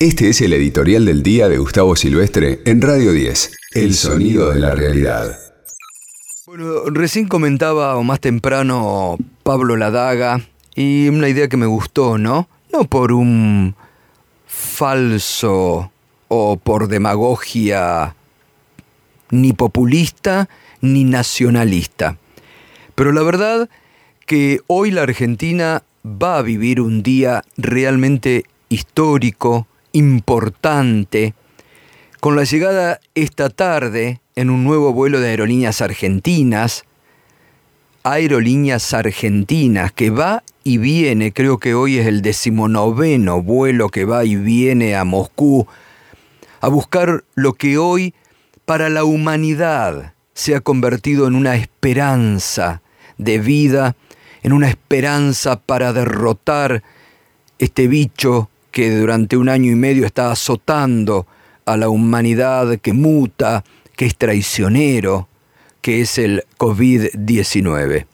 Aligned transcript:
Este 0.00 0.28
es 0.28 0.40
el 0.42 0.52
editorial 0.52 1.04
del 1.06 1.24
día 1.24 1.48
de 1.48 1.58
Gustavo 1.58 1.96
Silvestre 1.96 2.60
en 2.66 2.80
Radio 2.80 3.10
10, 3.10 3.50
El 3.72 3.94
sonido 3.94 4.52
de 4.52 4.60
la 4.60 4.72
realidad. 4.72 5.36
Bueno, 6.46 6.84
recién 6.84 7.26
comentaba 7.26 7.96
o 7.96 8.04
más 8.04 8.20
temprano 8.20 9.18
Pablo 9.42 9.76
Ladaga 9.76 10.40
y 10.76 11.08
una 11.08 11.28
idea 11.28 11.48
que 11.48 11.56
me 11.56 11.66
gustó, 11.66 12.16
¿no? 12.16 12.48
No 12.72 12.84
por 12.84 13.10
un 13.10 13.74
falso 14.46 15.90
o 16.28 16.56
por 16.58 16.86
demagogia 16.86 18.14
ni 19.32 19.52
populista 19.52 20.48
ni 20.80 21.02
nacionalista. 21.02 22.18
Pero 22.94 23.10
la 23.10 23.24
verdad 23.24 23.68
que 24.26 24.60
hoy 24.68 24.92
la 24.92 25.02
Argentina 25.02 25.82
va 26.04 26.38
a 26.38 26.42
vivir 26.42 26.80
un 26.80 27.02
día 27.02 27.42
realmente 27.56 28.44
histórico, 28.68 29.66
importante, 29.98 31.34
con 32.20 32.36
la 32.36 32.44
llegada 32.44 33.00
esta 33.14 33.50
tarde 33.50 34.20
en 34.36 34.50
un 34.50 34.64
nuevo 34.64 34.92
vuelo 34.92 35.20
de 35.20 35.30
aerolíneas 35.30 35.82
argentinas, 35.82 36.84
Aerolíneas 38.04 38.94
Argentinas, 38.94 39.92
que 39.92 40.10
va 40.10 40.42
y 40.64 40.78
viene, 40.78 41.32
creo 41.32 41.58
que 41.58 41.74
hoy 41.74 41.98
es 41.98 42.06
el 42.06 42.22
decimonoveno 42.22 43.42
vuelo 43.42 43.88
que 43.88 44.04
va 44.04 44.24
y 44.24 44.36
viene 44.36 44.96
a 44.96 45.04
Moscú, 45.04 45.66
a 46.60 46.68
buscar 46.68 47.24
lo 47.34 47.54
que 47.54 47.76
hoy 47.76 48.14
para 48.64 48.88
la 48.88 49.04
humanidad 49.04 50.14
se 50.32 50.54
ha 50.54 50.60
convertido 50.60 51.26
en 51.26 51.34
una 51.34 51.56
esperanza 51.56 52.82
de 53.18 53.38
vida, 53.40 53.96
en 54.42 54.52
una 54.52 54.68
esperanza 54.68 55.60
para 55.60 55.92
derrotar 55.92 56.82
este 57.58 57.88
bicho 57.88 58.48
que 58.78 58.96
durante 58.96 59.36
un 59.36 59.48
año 59.48 59.72
y 59.72 59.74
medio 59.74 60.06
está 60.06 60.30
azotando 60.30 61.26
a 61.66 61.76
la 61.76 61.88
humanidad 61.88 62.78
que 62.78 62.92
muta, 62.92 63.64
que 63.96 64.06
es 64.06 64.14
traicionero, 64.14 65.26
que 65.80 66.00
es 66.00 66.16
el 66.16 66.44
COVID-19. 66.58 68.06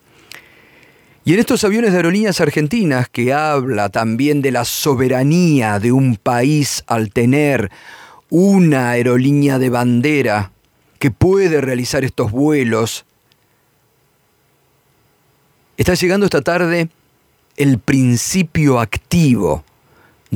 Y 1.26 1.34
en 1.34 1.38
estos 1.38 1.64
aviones 1.64 1.90
de 1.92 1.98
aerolíneas 1.98 2.40
argentinas 2.40 3.10
que 3.10 3.34
habla 3.34 3.90
también 3.90 4.40
de 4.40 4.52
la 4.52 4.64
soberanía 4.64 5.78
de 5.80 5.92
un 5.92 6.16
país 6.16 6.82
al 6.86 7.12
tener 7.12 7.70
una 8.30 8.88
aerolínea 8.88 9.58
de 9.58 9.68
bandera 9.68 10.50
que 10.98 11.10
puede 11.10 11.60
realizar 11.60 12.04
estos 12.04 12.30
vuelos, 12.30 13.04
está 15.76 15.92
llegando 15.92 16.24
esta 16.24 16.40
tarde 16.40 16.88
el 17.58 17.78
principio 17.78 18.80
activo 18.80 19.62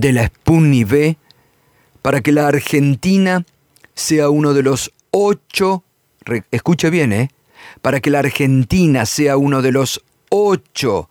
de 0.01 0.13
la 0.13 0.27
Sputnik 0.27 0.87
V 0.89 1.17
para 2.03 2.21
que 2.21 2.33
la 2.33 2.47
Argentina 2.47 3.45
sea 3.95 4.31
uno 4.31 4.55
de 4.55 4.63
los 4.63 4.93
ocho, 5.11 5.83
escuche 6.51 6.91
bien, 6.91 7.13
¿eh? 7.13 7.31
para 7.83 8.01
que 8.01 8.11
la 8.11 8.21
Argentina 8.21 9.07
sea 9.07 9.37
uno 9.37 9.63
de 9.63 9.73
los 9.73 10.03
ocho 10.31 11.09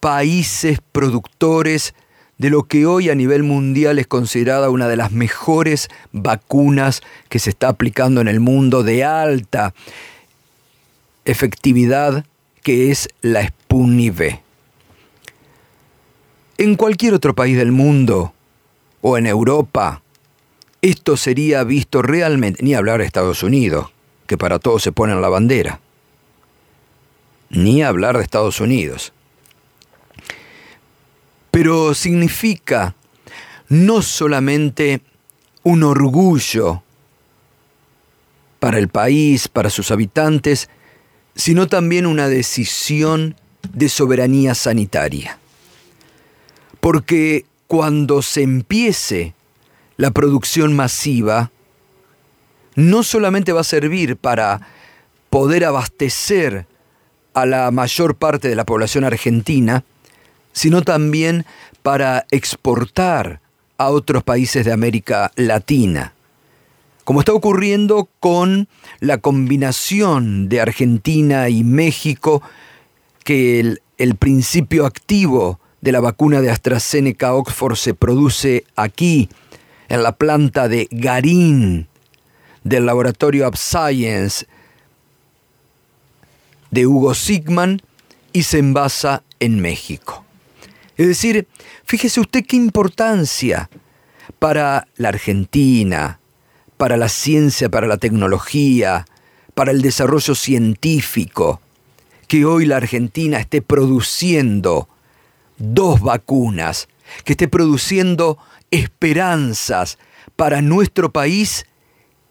países 0.00 0.78
productores 0.92 1.94
de 2.36 2.50
lo 2.50 2.64
que 2.64 2.86
hoy 2.86 3.10
a 3.10 3.14
nivel 3.14 3.42
mundial 3.42 3.98
es 3.98 4.06
considerada 4.06 4.70
una 4.70 4.86
de 4.88 4.96
las 4.96 5.10
mejores 5.10 5.88
vacunas 6.12 7.00
que 7.28 7.38
se 7.38 7.50
está 7.50 7.68
aplicando 7.68 8.20
en 8.20 8.28
el 8.28 8.40
mundo 8.40 8.84
de 8.84 9.04
alta 9.04 9.74
efectividad, 11.24 12.24
que 12.62 12.90
es 12.90 13.08
la 13.22 13.46
Sputnik 13.46 14.14
V. 14.14 14.47
En 16.60 16.74
cualquier 16.74 17.14
otro 17.14 17.36
país 17.36 17.56
del 17.56 17.70
mundo 17.70 18.34
o 19.00 19.16
en 19.16 19.28
Europa, 19.28 20.02
esto 20.82 21.16
sería 21.16 21.62
visto 21.62 22.02
realmente, 22.02 22.64
ni 22.64 22.74
hablar 22.74 22.98
de 22.98 23.06
Estados 23.06 23.44
Unidos, 23.44 23.92
que 24.26 24.36
para 24.36 24.58
todos 24.58 24.82
se 24.82 24.90
ponen 24.90 25.22
la 25.22 25.28
bandera, 25.28 25.78
ni 27.48 27.84
hablar 27.84 28.16
de 28.16 28.24
Estados 28.24 28.60
Unidos. 28.60 29.12
Pero 31.52 31.94
significa 31.94 32.96
no 33.68 34.02
solamente 34.02 35.00
un 35.62 35.84
orgullo 35.84 36.82
para 38.58 38.78
el 38.78 38.88
país, 38.88 39.46
para 39.46 39.70
sus 39.70 39.92
habitantes, 39.92 40.68
sino 41.36 41.68
también 41.68 42.04
una 42.04 42.26
decisión 42.26 43.36
de 43.72 43.88
soberanía 43.88 44.56
sanitaria. 44.56 45.38
Porque 46.80 47.44
cuando 47.66 48.22
se 48.22 48.42
empiece 48.42 49.34
la 49.96 50.10
producción 50.10 50.74
masiva 50.74 51.50
no 52.74 53.02
solamente 53.02 53.52
va 53.52 53.62
a 53.62 53.64
servir 53.64 54.16
para 54.16 54.60
poder 55.30 55.64
abastecer 55.64 56.66
a 57.34 57.46
la 57.46 57.70
mayor 57.70 58.14
parte 58.14 58.48
de 58.48 58.54
la 58.54 58.64
población 58.64 59.04
argentina, 59.04 59.84
sino 60.52 60.82
también 60.82 61.44
para 61.82 62.26
exportar 62.30 63.40
a 63.76 63.90
otros 63.90 64.22
países 64.22 64.64
de 64.64 64.72
América 64.72 65.32
Latina. 65.36 66.14
Como 67.04 67.20
está 67.20 67.32
ocurriendo 67.32 68.08
con 68.20 68.68
la 69.00 69.18
combinación 69.18 70.48
de 70.48 70.60
Argentina 70.60 71.48
y 71.48 71.64
México, 71.64 72.42
que 73.24 73.60
el, 73.60 74.14
principio 74.16 74.84
activo 74.84 75.58
de 75.80 75.92
la 75.92 76.00
vacuna 76.00 76.40
de 76.40 76.50
AstraZeneca 76.50 77.34
Oxford 77.34 77.76
se 77.76 77.94
produce 77.94 78.64
aquí, 78.76 79.28
en 79.88 80.02
la 80.02 80.12
planta 80.12 80.68
de 80.68 80.86
Garín 80.90 81.88
del 82.62 82.84
laboratorio 82.86 83.46
AppScience 83.46 84.46
de 86.70 86.86
Hugo 86.86 87.14
Sigman 87.14 87.80
y 88.32 88.42
se 88.42 88.58
envasa 88.58 89.22
en 89.40 89.60
México. 89.60 90.24
Es 90.96 91.06
decir, 91.06 91.46
fíjese 91.84 92.20
usted 92.20 92.44
qué 92.44 92.56
importancia 92.56 93.70
para 94.38 94.86
la 94.96 95.08
Argentina, 95.08 96.20
para 96.76 96.96
la 96.96 97.08
ciencia, 97.08 97.68
para 97.68 97.86
la 97.86 97.96
tecnología, 97.96 99.06
para 99.54 99.70
el 99.70 99.80
desarrollo 99.80 100.34
científico, 100.34 101.60
que 102.26 102.44
hoy 102.44 102.66
la 102.66 102.76
Argentina 102.76 103.38
esté 103.38 103.62
produciendo 103.62 104.88
dos 105.58 106.00
vacunas, 106.00 106.88
que 107.24 107.32
esté 107.32 107.48
produciendo 107.48 108.38
esperanzas 108.70 109.98
para 110.36 110.62
nuestro 110.62 111.10
país 111.10 111.66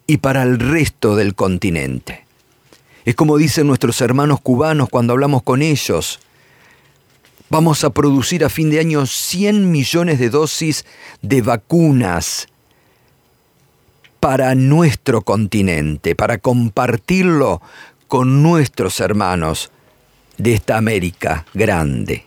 y 0.06 0.18
para 0.18 0.44
el 0.44 0.60
resto 0.60 1.16
del 1.16 1.36
continente. 1.36 2.26
Es 3.06 3.16
como 3.16 3.38
dicen 3.38 3.68
nuestros 3.68 4.02
hermanos 4.02 4.42
cubanos 4.42 4.90
cuando 4.90 5.14
hablamos 5.14 5.44
con 5.44 5.62
ellos. 5.62 6.20
Vamos 7.50 7.84
a 7.84 7.90
producir 7.90 8.44
a 8.44 8.50
fin 8.50 8.70
de 8.70 8.80
año 8.80 9.06
100 9.06 9.72
millones 9.72 10.20
de 10.20 10.30
dosis 10.30 10.86
de 11.22 11.42
vacunas 11.42 12.48
para 14.20 14.56
nuestro 14.56 15.22
continente, 15.22 16.16
para 16.16 16.38
compartirlo 16.38 17.62
con 18.08 18.44
nuestros 18.44 19.00
hermanos 19.00 19.72
de 20.38 20.54
esta 20.54 20.78
América 20.78 21.46
grande. 21.54 22.27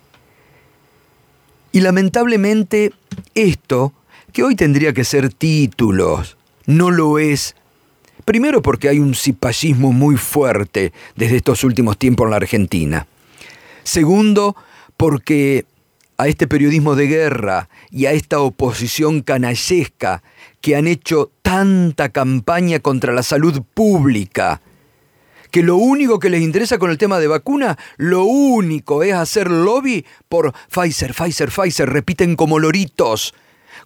Y 1.72 1.80
lamentablemente 1.80 2.92
esto 3.34 3.92
que 4.32 4.42
hoy 4.42 4.56
tendría 4.56 4.92
que 4.92 5.04
ser 5.04 5.32
títulos, 5.32 6.36
no 6.66 6.90
lo 6.90 7.18
es. 7.18 7.56
Primero 8.24 8.62
porque 8.62 8.88
hay 8.88 8.98
un 8.98 9.14
cipallismo 9.14 9.92
muy 9.92 10.16
fuerte 10.16 10.92
desde 11.16 11.36
estos 11.36 11.64
últimos 11.64 11.98
tiempos 11.98 12.26
en 12.26 12.30
la 12.30 12.36
Argentina. 12.36 13.06
Segundo, 13.82 14.56
porque 14.96 15.64
a 16.16 16.28
este 16.28 16.46
periodismo 16.46 16.96
de 16.96 17.06
guerra 17.06 17.68
y 17.90 18.06
a 18.06 18.12
esta 18.12 18.40
oposición 18.40 19.22
canallesca 19.22 20.22
que 20.60 20.76
han 20.76 20.86
hecho 20.86 21.30
tanta 21.40 22.10
campaña 22.10 22.80
contra 22.80 23.14
la 23.14 23.22
salud 23.22 23.62
pública, 23.74 24.60
que 25.50 25.62
lo 25.62 25.76
único 25.76 26.18
que 26.18 26.30
les 26.30 26.42
interesa 26.42 26.78
con 26.78 26.90
el 26.90 26.98
tema 26.98 27.18
de 27.18 27.28
vacuna, 27.28 27.78
lo 27.96 28.24
único 28.24 29.02
es 29.02 29.14
hacer 29.14 29.50
lobby 29.50 30.04
por 30.28 30.52
Pfizer, 30.68 31.14
Pfizer, 31.14 31.50
Pfizer, 31.50 31.88
repiten 31.88 32.36
como 32.36 32.58
loritos 32.58 33.34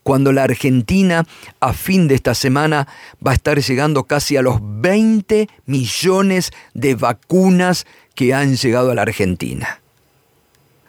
cuando 0.02 0.32
la 0.32 0.44
Argentina 0.44 1.26
a 1.60 1.72
fin 1.72 2.08
de 2.08 2.14
esta 2.14 2.34
semana 2.34 2.86
va 3.26 3.32
a 3.32 3.34
estar 3.34 3.58
llegando 3.60 4.04
casi 4.04 4.36
a 4.36 4.42
los 4.42 4.58
20 4.62 5.48
millones 5.66 6.52
de 6.74 6.94
vacunas 6.94 7.86
que 8.14 8.34
han 8.34 8.56
llegado 8.56 8.90
a 8.90 8.94
la 8.94 9.02
Argentina. 9.02 9.80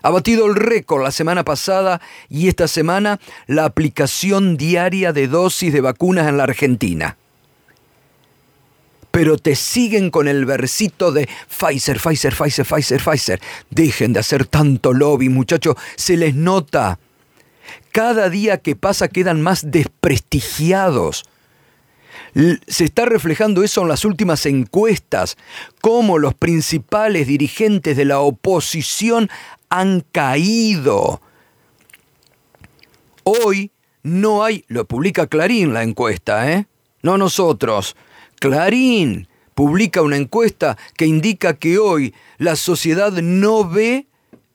Ha 0.04 0.12
batido 0.12 0.46
el 0.46 0.56
récord 0.56 1.02
la 1.02 1.12
semana 1.12 1.44
pasada 1.44 2.00
y 2.30 2.48
esta 2.48 2.68
semana 2.68 3.20
la 3.48 3.66
aplicación 3.66 4.56
diaria 4.56 5.14
de 5.14 5.28
dosis 5.28 5.74
de 5.74 5.82
vacunas 5.82 6.28
en 6.28 6.38
la 6.38 6.44
Argentina. 6.44 7.18
Pero 9.16 9.38
te 9.38 9.56
siguen 9.56 10.10
con 10.10 10.28
el 10.28 10.44
versito 10.44 11.14
de 11.14 11.30
Pfizer, 11.48 12.02
Pfizer, 12.02 12.36
Pfizer, 12.36 12.66
Pfizer, 12.66 13.02
Pfizer. 13.02 13.42
Dejen 13.70 14.12
de 14.12 14.20
hacer 14.20 14.46
tanto 14.46 14.92
lobby, 14.92 15.30
muchachos. 15.30 15.78
Se 15.96 16.18
les 16.18 16.36
nota 16.36 17.00
cada 17.94 18.30
día 18.30 18.58
que 18.58 18.76
pasa 18.76 19.08
quedan 19.08 19.42
más 19.42 19.72
desprestigiados. 19.72 21.24
Se 22.68 22.84
está 22.84 23.06
reflejando 23.06 23.64
eso 23.64 23.84
en 23.84 23.88
las 23.88 24.04
últimas 24.04 24.46
encuestas, 24.48 25.38
cómo 25.80 26.18
los 26.20 26.34
principales 26.34 27.26
dirigentes 27.26 27.96
de 27.96 28.04
la 28.04 28.20
oposición 28.20 29.30
han 29.70 30.02
caído. 30.12 31.22
Hoy 33.24 33.72
no 34.04 34.44
hay, 34.44 34.66
lo 34.68 34.84
publica 34.84 35.28
Clarín 35.28 35.74
la 35.74 35.84
encuesta, 35.84 36.52
¿eh? 36.52 36.68
No 37.02 37.18
nosotros. 37.18 37.96
Clarín 38.46 39.28
publica 39.56 40.04
una 40.04 40.18
encuesta 40.18 40.78
que 40.96 41.08
indica 41.08 41.56
que 41.56 41.80
hoy 41.80 42.14
la 42.38 42.56
sociedad 42.56 43.12
no 43.12 43.68
ve 43.68 44.06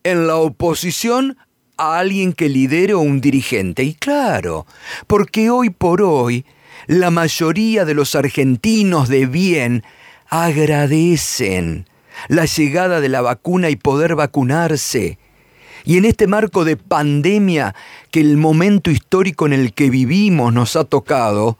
en 0.05 0.29
la 0.29 0.37
oposición 0.37 1.37
a 1.77 1.99
alguien 1.99 2.33
que 2.33 2.49
lidere 2.49 2.95
o 2.95 3.01
un 3.01 3.21
dirigente. 3.21 3.83
Y 3.83 3.95
claro, 3.95 4.65
porque 5.09 5.51
hoy 5.51 5.71
por 5.71 6.03
hoy 6.03 6.45
la 6.87 7.11
mayoría 7.11 7.85
de 7.85 7.95
los 7.95 8.15
argentinos 8.15 9.09
de 9.09 9.27
bien 9.27 9.83
agradecen 10.29 11.89
la 12.29 12.45
llegada 12.45 13.01
de 13.01 13.09
la 13.09 13.23
vacuna 13.23 13.71
y 13.71 13.77
poder 13.77 14.15
vacunarse. 14.15 15.19
Y 15.85 15.97
en 15.97 16.05
este 16.05 16.29
marco 16.29 16.65
de 16.65 16.77
pandemia 16.77 17.75
que 18.13 18.21
el 18.21 18.37
momento 18.37 18.93
histórico 18.93 19.47
en 19.47 19.53
el 19.53 19.73
que 19.73 19.91
vivimos 19.91 20.53
nos 20.53 20.77
ha 20.77 20.85
tocado, 20.85 21.59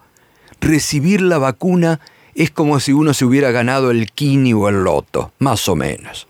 recibir 0.61 1.23
la 1.23 1.39
vacuna 1.39 2.01
es 2.35 2.51
como 2.51 2.81
si 2.81 2.93
uno 2.93 3.15
se 3.15 3.25
hubiera 3.25 3.51
ganado 3.51 3.91
el 3.91 4.11
kini 4.11 4.53
o 4.53 4.69
el 4.69 4.85
loto, 4.85 5.33
más 5.39 5.69
o 5.69 5.77
menos. 5.77 6.27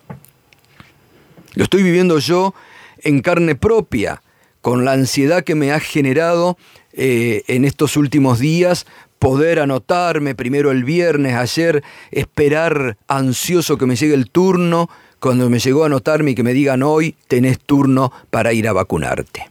Lo 1.55 1.65
estoy 1.65 1.83
viviendo 1.83 2.19
yo 2.19 2.55
en 3.03 3.21
carne 3.21 3.55
propia, 3.55 4.23
con 4.61 4.85
la 4.85 4.93
ansiedad 4.93 5.43
que 5.43 5.55
me 5.55 5.73
ha 5.73 5.81
generado 5.81 6.59
eh, 6.93 7.43
en 7.49 7.65
estos 7.65 7.97
últimos 7.97 8.39
días 8.39 8.87
poder 9.19 9.61
anotarme 9.61 10.35
primero 10.35 10.71
el 10.71 10.85
viernes, 10.85 11.35
ayer 11.35 11.83
esperar 12.11 12.97
ansioso 13.07 13.77
que 13.77 13.87
me 13.87 13.97
llegue 13.97 14.15
el 14.15 14.31
turno, 14.31 14.89
cuando 15.19 15.51
me 15.51 15.59
llegó 15.59 15.83
a 15.83 15.87
anotarme 15.87 16.31
y 16.31 16.35
que 16.35 16.43
me 16.43 16.55
digan 16.55 16.83
hoy 16.83 17.15
tenés 17.29 17.61
turno 17.61 18.11
para 18.31 18.55
ir 18.55 18.67
a 18.67 18.73
vacunarte. 18.73 19.49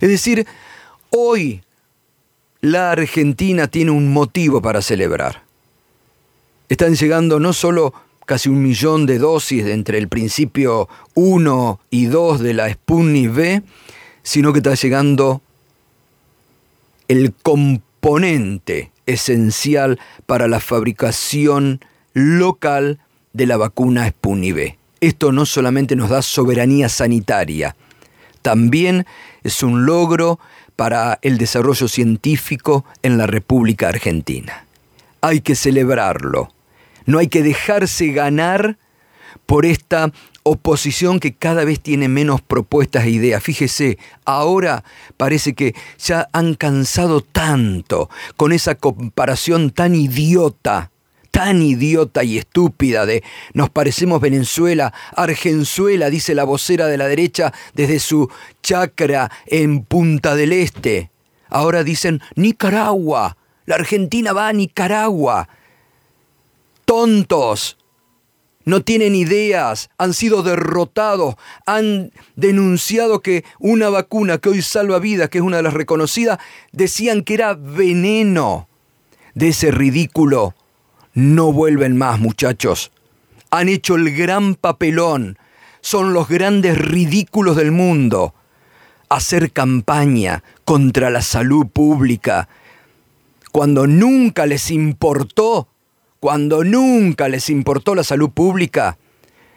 Es 0.00 0.10
decir, 0.10 0.46
hoy 1.08 1.62
la 2.60 2.90
Argentina 2.90 3.68
tiene 3.68 3.90
un 3.90 4.12
motivo 4.12 4.60
para 4.60 4.82
celebrar. 4.82 5.43
Están 6.68 6.94
llegando 6.94 7.38
no 7.40 7.52
solo 7.52 7.92
casi 8.26 8.48
un 8.48 8.62
millón 8.62 9.06
de 9.06 9.18
dosis 9.18 9.66
entre 9.66 9.98
el 9.98 10.08
principio 10.08 10.88
1 11.14 11.80
y 11.90 12.06
2 12.06 12.40
de 12.40 12.54
la 12.54 12.72
Sputnik 12.72 13.30
V, 13.30 13.62
sino 14.22 14.52
que 14.52 14.60
está 14.60 14.74
llegando 14.74 15.42
el 17.08 17.34
componente 17.34 18.90
esencial 19.06 20.00
para 20.26 20.48
la 20.48 20.60
fabricación 20.60 21.80
local 22.14 22.98
de 23.34 23.46
la 23.46 23.56
vacuna 23.58 24.08
Sputnik 24.08 24.54
V. 24.54 24.78
Esto 25.00 25.32
no 25.32 25.44
solamente 25.44 25.96
nos 25.96 26.08
da 26.08 26.22
soberanía 26.22 26.88
sanitaria, 26.88 27.76
también 28.44 29.06
es 29.42 29.62
un 29.62 29.86
logro 29.86 30.38
para 30.76 31.18
el 31.22 31.38
desarrollo 31.38 31.88
científico 31.88 32.84
en 33.02 33.16
la 33.16 33.26
República 33.26 33.88
Argentina. 33.88 34.63
Hay 35.24 35.40
que 35.40 35.54
celebrarlo 35.54 36.54
no 37.06 37.18
hay 37.18 37.28
que 37.28 37.42
dejarse 37.42 38.08
ganar 38.08 38.78
por 39.46 39.66
esta 39.66 40.12
oposición 40.42 41.20
que 41.20 41.34
cada 41.34 41.64
vez 41.64 41.80
tiene 41.80 42.08
menos 42.08 42.40
propuestas 42.40 43.04
e 43.04 43.10
ideas. 43.10 43.42
Fíjese, 43.42 43.98
ahora 44.24 44.84
parece 45.16 45.54
que 45.54 45.74
ya 45.98 46.28
han 46.32 46.54
cansado 46.54 47.20
tanto 47.20 48.10
con 48.36 48.52
esa 48.52 48.74
comparación 48.74 49.70
tan 49.70 49.94
idiota, 49.94 50.90
tan 51.30 51.62
idiota 51.62 52.24
y 52.24 52.38
estúpida 52.38 53.06
de 53.06 53.22
nos 53.54 53.70
parecemos 53.70 54.20
Venezuela, 54.20 54.92
Argenzuela, 55.16 56.10
dice 56.10 56.34
la 56.34 56.44
vocera 56.44 56.86
de 56.86 56.98
la 56.98 57.08
derecha 57.08 57.52
desde 57.74 57.98
su 57.98 58.30
chacra 58.62 59.30
en 59.46 59.84
Punta 59.84 60.36
del 60.36 60.52
Este. 60.52 61.10
Ahora 61.48 61.84
dicen 61.84 62.20
Nicaragua, 62.36 63.36
la 63.66 63.76
Argentina 63.76 64.32
va 64.32 64.48
a 64.48 64.52
Nicaragua 64.52 65.48
tontos, 66.84 67.78
no 68.64 68.82
tienen 68.82 69.14
ideas, 69.14 69.90
han 69.98 70.14
sido 70.14 70.42
derrotados, 70.42 71.34
han 71.66 72.12
denunciado 72.36 73.20
que 73.20 73.44
una 73.58 73.90
vacuna 73.90 74.38
que 74.38 74.48
hoy 74.48 74.62
salva 74.62 74.98
vidas, 74.98 75.28
que 75.28 75.38
es 75.38 75.44
una 75.44 75.58
de 75.58 75.62
las 75.62 75.74
reconocidas, 75.74 76.38
decían 76.72 77.22
que 77.22 77.34
era 77.34 77.54
veneno. 77.54 78.68
De 79.34 79.48
ese 79.48 79.70
ridículo 79.70 80.54
no 81.12 81.52
vuelven 81.52 81.96
más, 81.96 82.20
muchachos. 82.20 82.92
Han 83.50 83.68
hecho 83.68 83.96
el 83.96 84.16
gran 84.16 84.54
papelón, 84.54 85.38
son 85.80 86.14
los 86.14 86.28
grandes 86.28 86.78
ridículos 86.78 87.56
del 87.56 87.72
mundo. 87.72 88.34
Hacer 89.08 89.52
campaña 89.52 90.42
contra 90.64 91.10
la 91.10 91.20
salud 91.20 91.66
pública, 91.66 92.48
cuando 93.54 93.86
nunca 93.86 94.44
les 94.46 94.72
importó 94.72 95.68
cuando 96.18 96.64
nunca 96.64 97.28
les 97.28 97.48
importó 97.50 97.94
la 97.94 98.02
salud 98.02 98.30
pública, 98.30 98.98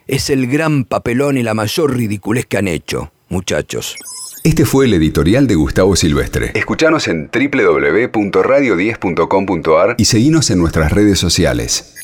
es 0.05 0.29
el 0.29 0.45
gran 0.45 0.83
papelón 0.83 1.37
y 1.37 1.43
la 1.43 1.55
mayor 1.55 1.95
ridiculez 1.95 2.45
que 2.45 2.57
han 2.57 2.67
hecho, 2.67 3.11
muchachos. 3.29 3.95
Este 4.43 4.65
fue 4.65 4.85
el 4.85 4.93
editorial 4.93 5.47
de 5.47 5.55
Gustavo 5.55 5.95
Silvestre. 5.95 6.51
Escuchanos 6.53 7.07
en 7.07 7.31
www.radio10.com.ar 7.33 9.95
y 9.97 10.05
seguinos 10.05 10.51
en 10.51 10.59
nuestras 10.59 10.91
redes 10.91 11.17
sociales. 11.17 11.95